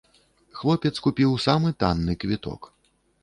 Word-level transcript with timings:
Хлопец 0.59 0.91
купіў 1.07 1.35
самы 1.45 1.73
танны 1.83 2.17
квіток. 2.23 2.61